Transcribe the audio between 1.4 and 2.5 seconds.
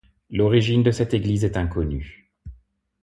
est inconnue.